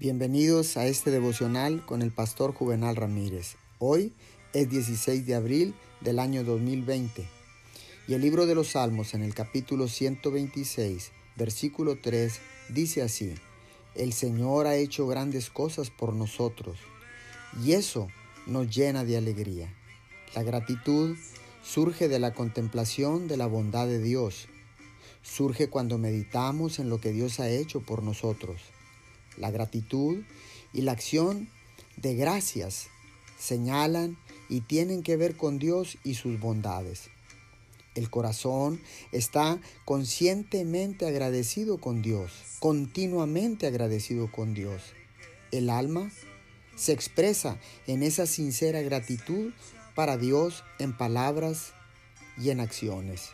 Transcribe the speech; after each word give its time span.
Bienvenidos 0.00 0.76
a 0.76 0.86
este 0.86 1.10
devocional 1.10 1.84
con 1.84 2.02
el 2.02 2.12
pastor 2.12 2.54
Juvenal 2.54 2.94
Ramírez. 2.94 3.56
Hoy 3.80 4.12
es 4.52 4.70
16 4.70 5.26
de 5.26 5.34
abril 5.34 5.74
del 6.00 6.20
año 6.20 6.44
2020 6.44 7.28
y 8.06 8.14
el 8.14 8.20
libro 8.20 8.46
de 8.46 8.54
los 8.54 8.68
Salmos 8.68 9.14
en 9.14 9.24
el 9.24 9.34
capítulo 9.34 9.88
126, 9.88 11.10
versículo 11.34 11.98
3, 12.00 12.32
dice 12.68 13.02
así, 13.02 13.34
El 13.96 14.12
Señor 14.12 14.68
ha 14.68 14.76
hecho 14.76 15.08
grandes 15.08 15.50
cosas 15.50 15.90
por 15.90 16.14
nosotros 16.14 16.78
y 17.60 17.72
eso 17.72 18.06
nos 18.46 18.70
llena 18.72 19.02
de 19.02 19.16
alegría. 19.16 19.74
La 20.32 20.44
gratitud 20.44 21.16
surge 21.64 22.06
de 22.06 22.20
la 22.20 22.34
contemplación 22.34 23.26
de 23.26 23.36
la 23.36 23.46
bondad 23.46 23.88
de 23.88 24.00
Dios. 24.00 24.46
Surge 25.22 25.68
cuando 25.68 25.98
meditamos 25.98 26.78
en 26.78 26.88
lo 26.88 27.00
que 27.00 27.10
Dios 27.10 27.40
ha 27.40 27.50
hecho 27.50 27.80
por 27.80 28.04
nosotros 28.04 28.60
la 29.38 29.50
gratitud 29.50 30.22
y 30.72 30.82
la 30.82 30.92
acción 30.92 31.48
de 31.96 32.14
gracias 32.14 32.88
señalan 33.38 34.18
y 34.48 34.60
tienen 34.62 35.02
que 35.02 35.16
ver 35.16 35.36
con 35.36 35.58
Dios 35.58 35.98
y 36.04 36.14
sus 36.14 36.40
bondades. 36.40 37.10
El 37.94 38.10
corazón 38.10 38.80
está 39.10 39.58
conscientemente 39.84 41.06
agradecido 41.06 41.78
con 41.78 42.02
Dios, 42.02 42.32
continuamente 42.60 43.66
agradecido 43.66 44.30
con 44.30 44.54
Dios. 44.54 44.82
El 45.50 45.68
alma 45.70 46.10
se 46.76 46.92
expresa 46.92 47.58
en 47.86 48.02
esa 48.04 48.26
sincera 48.26 48.82
gratitud 48.82 49.52
para 49.96 50.16
Dios 50.16 50.62
en 50.78 50.96
palabras 50.96 51.72
y 52.40 52.50
en 52.50 52.60
acciones. 52.60 53.30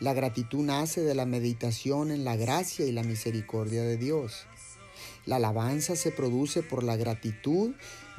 La 0.00 0.14
gratitud 0.14 0.64
nace 0.64 1.02
de 1.02 1.14
la 1.14 1.26
meditación 1.26 2.10
en 2.10 2.24
la 2.24 2.34
gracia 2.34 2.84
y 2.84 2.90
la 2.90 3.04
misericordia 3.04 3.82
de 3.82 3.98
Dios. 3.98 4.46
La 5.24 5.36
alabanza 5.36 5.94
se 5.94 6.10
produce 6.10 6.62
por 6.62 6.82
la 6.82 6.96
gratitud 6.96 7.74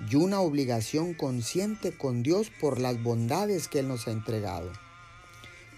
y 0.09 0.15
una 0.15 0.39
obligación 0.39 1.13
consciente 1.13 1.91
con 1.91 2.23
Dios 2.23 2.49
por 2.61 2.79
las 2.79 3.01
bondades 3.01 3.67
que 3.67 3.79
Él 3.79 3.87
nos 3.87 4.07
ha 4.07 4.11
entregado. 4.11 4.71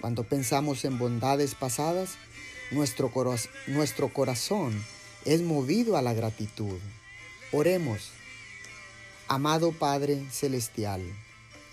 Cuando 0.01 0.23
pensamos 0.23 0.85
en 0.85 0.99
bondades 0.99 1.55
pasadas, 1.55 2.17
nuestro, 2.71 3.09
corazón 4.13 4.83
es 5.23 5.41
movido 5.41 5.97
a 5.97 6.01
la 6.01 6.13
gratitud. 6.13 6.79
Oremos. 7.51 8.11
Amado 9.27 9.71
Padre 9.71 10.23
Celestial, 10.29 11.01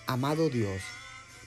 amado 0.07 0.49
Dios, 0.49 0.81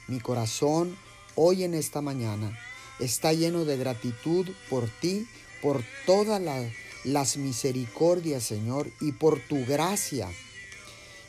mi 0.07 0.19
corazón 0.19 0.95
hoy 1.33 1.63
en 1.63 1.73
esta 1.73 2.01
mañana 2.01 2.55
está 2.99 3.33
lleno 3.33 3.65
de 3.65 3.77
gratitud 3.77 4.47
por 4.69 4.87
ti, 4.87 5.27
por 5.63 5.83
toda 6.05 6.37
la 6.37 6.61
las 7.05 7.37
misericordias, 7.37 8.43
Señor, 8.43 8.91
y 8.99 9.13
por 9.13 9.39
tu 9.39 9.65
gracia 9.65 10.29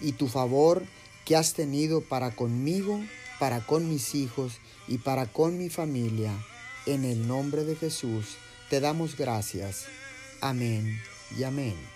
y 0.00 0.12
tu 0.12 0.28
favor 0.28 0.84
que 1.24 1.36
has 1.36 1.52
tenido 1.52 2.00
para 2.00 2.34
conmigo, 2.34 3.00
para 3.38 3.66
con 3.66 3.88
mis 3.88 4.14
hijos 4.14 4.58
y 4.88 4.98
para 4.98 5.27
con 5.27 5.58
mi 5.58 5.68
familia. 5.68 6.33
En 6.86 7.05
el 7.05 7.27
nombre 7.27 7.64
de 7.64 7.77
Jesús 7.77 8.36
te 8.70 8.80
damos 8.80 9.16
gracias. 9.16 9.86
Amén 10.41 11.00
y 11.36 11.44
amén. 11.44 11.95